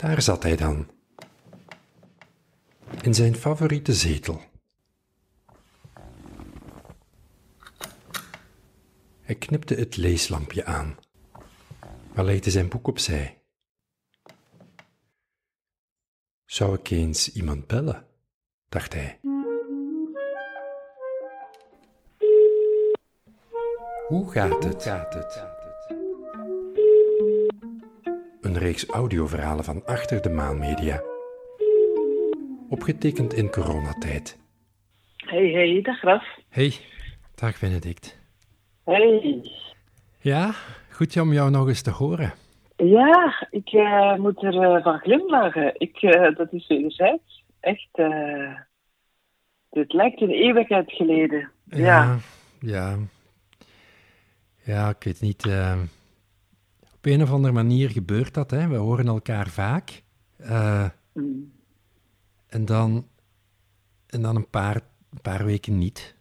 [0.00, 0.90] Daar zat hij dan.
[3.02, 4.40] In zijn favoriete zetel.
[9.20, 10.96] Hij knipte het leeslampje aan,
[12.14, 13.42] maar legde zijn boek opzij.
[16.44, 18.06] Zou ik eens iemand bellen?
[18.68, 19.20] dacht hij.
[24.06, 24.82] Hoe gaat het?
[24.82, 25.59] Gaat het?
[28.50, 31.02] Een reeks audioverhalen van Achter de Maan Media.
[32.68, 34.38] Opgetekend in coronatijd.
[35.16, 36.24] Hey, hey, dag Raf.
[36.48, 36.72] Hey,
[37.34, 38.18] dag Benedict.
[38.84, 39.50] Hey.
[40.20, 40.50] Ja,
[40.90, 42.32] goed om jou nog eens te horen.
[42.76, 45.72] Ja, ik uh, moet er uh, van glimlachen.
[45.78, 47.44] Ik, uh, dat is wederzijds.
[47.60, 48.02] Echt,
[49.70, 51.50] dit lijkt een eeuwigheid geleden.
[51.64, 52.18] Ja, ja.
[52.60, 52.96] Ja,
[54.64, 55.48] ja ik weet niet.
[57.00, 58.50] Op een of andere manier gebeurt dat.
[58.50, 58.68] Hè.
[58.68, 60.02] We horen elkaar vaak.
[61.12, 61.52] Mm.
[62.48, 63.06] En dan,
[64.06, 64.74] en dan een, paar,
[65.10, 66.16] een paar weken niet.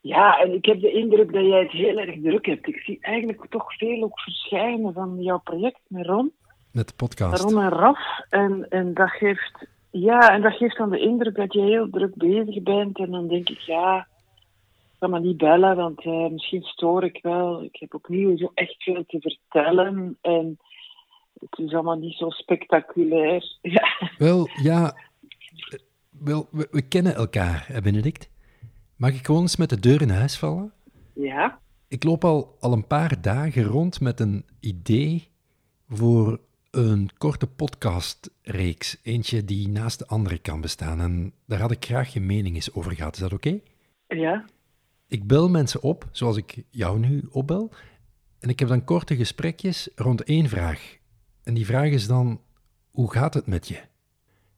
[0.00, 2.68] Ja, en ik heb de indruk dat jij het heel erg druk hebt.
[2.68, 6.32] Ik zie eigenlijk toch veel ook verschijnen van jouw project met Ron.
[6.72, 7.42] Met de podcast.
[7.42, 7.98] Ron en Raf.
[8.28, 9.66] En, en dat geeft...
[9.90, 12.98] Ja, en dat geeft dan de indruk dat je heel druk bezig bent.
[12.98, 14.06] En dan denk ik, ja,
[15.02, 17.62] ik kan me niet bellen, want uh, misschien stoor ik wel.
[17.62, 20.18] Ik heb opnieuw zo echt veel te vertellen.
[20.20, 20.58] En
[21.40, 23.58] het is allemaal niet zo spectaculair.
[23.62, 24.10] Ja.
[24.18, 24.96] Wel, ja...
[26.10, 28.30] Wel, we, we kennen elkaar, hè, Benedict?
[28.96, 30.72] Mag ik gewoon eens met de deur in huis vallen?
[31.14, 31.58] Ja.
[31.88, 35.28] Ik loop al, al een paar dagen rond met een idee
[35.88, 39.00] voor een korte podcastreeks.
[39.02, 41.00] Eentje die naast de andere kan bestaan.
[41.00, 43.14] En daar had ik graag je mening eens over gehad.
[43.14, 43.60] Is dat oké?
[44.06, 44.44] Ja.
[45.12, 47.70] Ik bel mensen op, zoals ik jou nu opbel.
[48.40, 50.96] En ik heb dan korte gesprekjes rond één vraag.
[51.44, 52.40] En die vraag is dan,
[52.90, 53.78] hoe gaat het met je?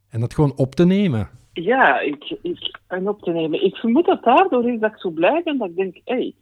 [0.08, 1.28] En dat gewoon op te nemen.
[1.52, 3.64] Ja, ik, ik, en op te nemen.
[3.64, 6.34] Ik vermoed dat daardoor is dat ik zo blij ben dat ik denk, hé, hey,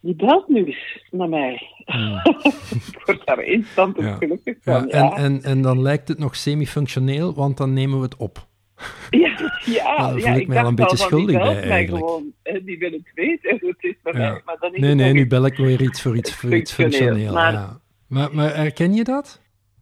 [0.00, 1.62] die belt nu eens naar mij.
[1.84, 2.20] Hmm.
[2.92, 4.14] ik word daar instant ja.
[4.14, 4.86] gelukkig van.
[4.88, 8.50] Ja, En, en, en dan lijkt het nog semi-functioneel, want dan nemen we het op.
[9.10, 12.04] Ja, ja, voel ja, ik mij al een beetje schuldig bij eigenlijk.
[12.04, 12.32] Gewoon,
[12.64, 14.40] die wil het weten hoe het is bij mij.
[14.44, 17.32] Maar dan is nee, nee, nu bel ik weer iets voor iets, voor iets functioneel.
[17.32, 17.80] Maar, ja.
[18.06, 19.40] maar, maar herken je dat?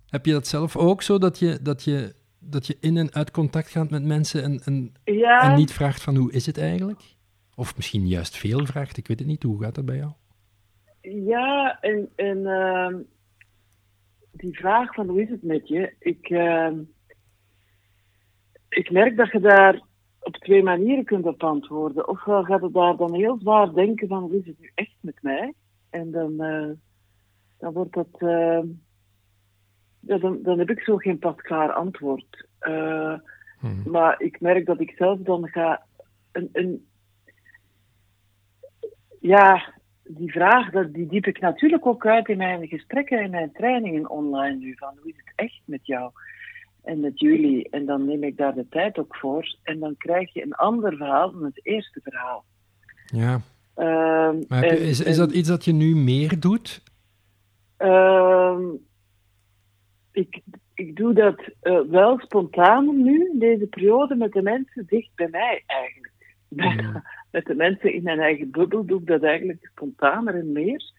[0.08, 3.30] Heb je dat zelf ook zo, dat je, dat je dat je in en uit
[3.30, 7.00] contact gaat met mensen en, en, en, niet vraagt van hoe is het eigenlijk?
[7.54, 9.42] Of misschien juist veel vraagt, ik weet het niet.
[9.42, 10.12] Hoe gaat dat bij jou?
[11.00, 12.94] Ja, en, en uh,
[14.32, 15.92] die vraag van hoe is het met je?
[15.98, 16.68] Ik, uh,
[18.70, 19.80] ik merk dat je daar
[20.20, 22.08] op twee manieren kunt op antwoorden.
[22.08, 25.22] Ofwel gaat het daar dan heel zwaar denken van hoe is het nu echt met
[25.22, 25.54] mij?
[25.90, 26.70] En dan, uh,
[27.58, 28.66] dan wordt dat ehm,
[30.00, 32.46] ja, dan, dan heb ik zo geen pasklaar antwoord.
[32.60, 33.14] Uh,
[33.58, 33.82] hmm.
[33.86, 35.82] Maar ik merk dat ik zelf dan ga.
[36.32, 36.86] Een, een,
[39.20, 43.52] ja, die vraag, dat, die diep ik natuurlijk ook uit in mijn gesprekken en mijn
[43.52, 44.74] trainingen online nu.
[44.76, 46.12] Van hoe is het echt met jou
[46.82, 47.68] en met jullie?
[47.70, 49.56] En dan neem ik daar de tijd ook voor.
[49.62, 52.44] En dan krijg je een ander verhaal dan het eerste verhaal.
[53.04, 53.40] Ja.
[53.76, 56.82] Uh, maar en, is, is dat iets dat je nu meer doet?
[57.78, 58.58] Uh,
[60.12, 60.40] ik,
[60.74, 65.28] ik doe dat uh, wel spontaan nu, in deze periode, met de mensen dicht bij
[65.28, 66.08] mij eigenlijk.
[66.50, 67.02] Mm.
[67.30, 70.92] Met de mensen in mijn eigen bubbel doe ik dat eigenlijk spontaner en meer.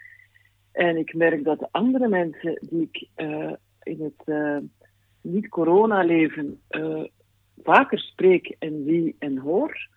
[0.72, 3.52] En ik merk dat de andere mensen die ik uh,
[3.84, 4.58] in het uh,
[5.22, 6.62] niet-corona-leven
[7.64, 9.90] vaker spreek en zie en hoor,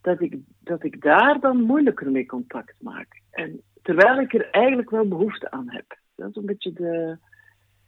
[0.00, 3.20] dat ik, dat ik daar dan moeilijker mee contact maak.
[3.30, 5.98] En terwijl ik er eigenlijk wel behoefte aan heb.
[6.14, 7.18] Dat is een beetje de,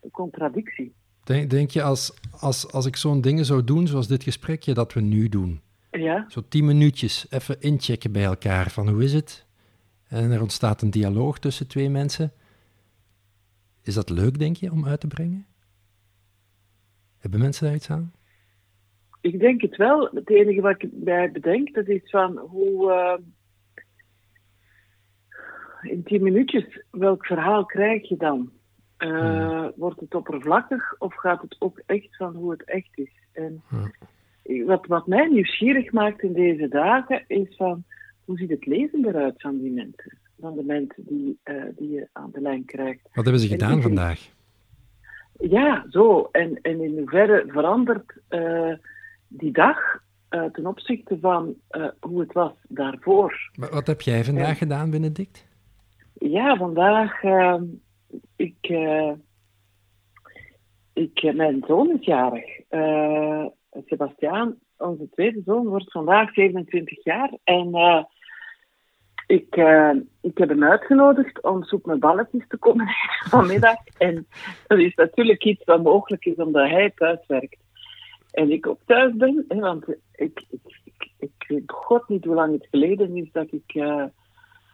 [0.00, 0.94] de contradictie.
[1.24, 4.92] Denk, denk je als, als, als ik zo'n dingen zou doen, zoals dit gesprekje dat
[4.92, 5.60] we nu doen,
[5.90, 6.24] ja?
[6.28, 9.46] zo tien minuutjes even inchecken bij elkaar van hoe is het?
[10.08, 12.32] En er ontstaat een dialoog tussen twee mensen.
[13.82, 15.46] Is dat leuk, denk je, om uit te brengen?
[17.26, 18.12] Hebben mensen daar iets aan?
[19.20, 20.10] Ik denk het wel.
[20.14, 22.90] Het enige wat ik bij bedenk, dat is van hoe...
[22.92, 23.14] Uh,
[25.92, 28.50] in tien minuutjes, welk verhaal krijg je dan?
[28.98, 33.12] Uh, Wordt het oppervlakkig of gaat het ook echt van hoe het echt is?
[33.32, 33.62] En
[34.66, 37.84] wat, wat mij nieuwsgierig maakt in deze dagen is van
[38.24, 40.18] hoe ziet het lezen eruit van die mensen?
[40.40, 43.08] Van de mensen die, uh, die je aan de lijn krijgt.
[43.12, 44.34] Wat hebben ze gedaan vandaag?
[45.38, 46.28] Ja, zo.
[46.32, 48.72] En, en in hoeverre verandert uh,
[49.28, 49.78] die dag
[50.52, 51.54] ten opzichte van
[52.00, 53.50] hoe het was daarvoor?
[53.58, 55.48] Maar wat heb jij vandaag gedaan, Benedict?
[56.14, 57.62] Ja, vandaag ehm,
[58.36, 58.72] ik,
[60.92, 62.60] ik, mijn zoon is jarig.
[63.86, 67.32] Sebastiaan, onze tweede zoon, wordt vandaag 27 jaar.
[67.44, 67.74] En
[69.26, 69.90] ik, uh,
[70.20, 72.88] ik heb hem uitgenodigd om soep met balletjes te komen
[73.30, 73.76] vanmiddag.
[73.98, 74.26] En
[74.66, 77.64] dat is natuurlijk iets wat mogelijk is omdat hij thuis werkt.
[78.30, 82.52] En ik ook thuis ben, want ik, ik, ik, ik weet god niet hoe lang
[82.52, 83.84] het geleden is dat ik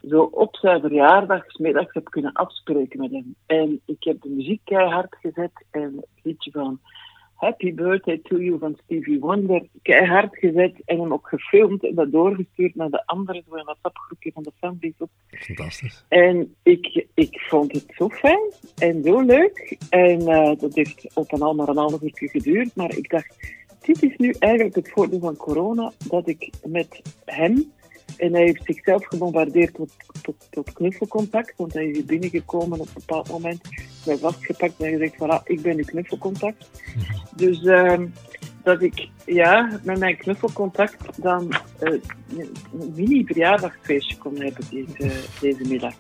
[0.09, 3.35] zo op zijn verjaardag middags heb kunnen afspreken met hem.
[3.47, 6.81] En ik heb de muziek keihard gezet en het liedje van
[7.43, 12.13] Happy Birthday to You van Stevie Wonder keihard gezet en hem ook gefilmd en dat
[12.13, 15.09] doorgestuurd naar de andere, zo een WhatsApp-groepje van de fanbase.
[15.29, 16.05] Fantastisch.
[16.09, 19.79] En ik, ik vond het zo fijn en zo leuk.
[19.91, 23.57] En uh, dat heeft op en al maar een half uur geduurd, maar ik dacht,
[23.81, 27.73] dit is nu eigenlijk het voordeel van corona, dat ik met hem
[28.23, 29.91] en hij heeft zichzelf gebombardeerd tot,
[30.23, 33.61] tot, tot knuffelcontact, want hij is hier binnengekomen op een bepaald moment.
[34.05, 36.71] Hij vastgepakt en gezegd, voilà, ik ben uw knuffelcontact.
[36.97, 37.37] Mhm.
[37.37, 37.99] Dus uh,
[38.63, 42.01] dat ik, ja, met mijn knuffelcontact dan uh,
[42.39, 45.95] een mini-verjaardagsfeestje kon hebben deze, deze middag.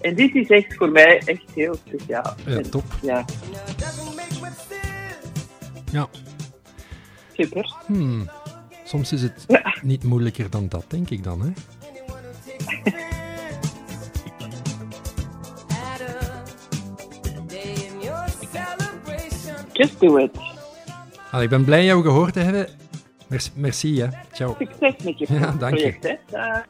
[0.00, 2.34] En dit is echt voor mij echt heel speciaal.
[2.46, 2.84] Ja, top.
[3.02, 3.24] Ja.
[5.92, 6.08] Ja.
[7.32, 7.74] Super.
[7.86, 8.28] Hmm.
[8.92, 9.46] Soms is het
[9.82, 11.50] niet moeilijker dan dat, denk ik dan, hè?
[19.72, 20.30] Just do it.
[21.40, 22.68] ik ben blij jou gehoord te hebben.
[23.26, 24.08] Merci, merci hè.
[24.32, 24.56] Ciao.
[24.58, 26.60] Succes met je ja, dank project, hè.